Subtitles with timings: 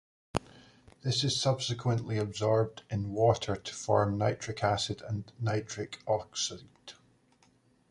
[1.03, 6.93] This is subsequently absorbed in water to form nitric acid and nitric oxide.